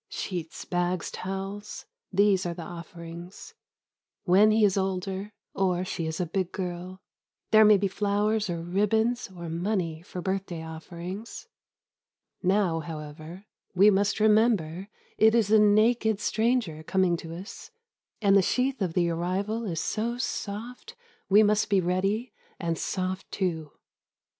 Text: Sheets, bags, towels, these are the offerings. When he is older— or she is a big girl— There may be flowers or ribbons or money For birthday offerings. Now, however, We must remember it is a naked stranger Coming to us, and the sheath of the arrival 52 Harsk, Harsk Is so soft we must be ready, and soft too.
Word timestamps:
Sheets, 0.09 0.65
bags, 0.65 1.11
towels, 1.11 1.85
these 2.11 2.43
are 2.47 2.55
the 2.55 2.63
offerings. 2.63 3.53
When 4.23 4.49
he 4.49 4.65
is 4.65 4.75
older— 4.75 5.31
or 5.53 5.85
she 5.85 6.07
is 6.07 6.19
a 6.19 6.25
big 6.25 6.51
girl— 6.51 6.97
There 7.51 7.63
may 7.63 7.77
be 7.77 7.87
flowers 7.87 8.49
or 8.49 8.63
ribbons 8.63 9.29
or 9.37 9.47
money 9.47 10.01
For 10.01 10.19
birthday 10.19 10.63
offerings. 10.63 11.47
Now, 12.41 12.79
however, 12.79 13.45
We 13.75 13.91
must 13.91 14.19
remember 14.19 14.89
it 15.19 15.35
is 15.35 15.51
a 15.51 15.59
naked 15.59 16.19
stranger 16.19 16.81
Coming 16.81 17.15
to 17.17 17.35
us, 17.35 17.69
and 18.23 18.35
the 18.35 18.41
sheath 18.41 18.81
of 18.81 18.93
the 18.95 19.07
arrival 19.11 19.67
52 19.67 19.67
Harsk, 19.67 19.69
Harsk 19.69 19.73
Is 19.73 19.81
so 19.83 20.17
soft 20.17 20.95
we 21.29 21.43
must 21.43 21.69
be 21.69 21.79
ready, 21.79 22.33
and 22.59 22.75
soft 22.75 23.29
too. 23.29 23.71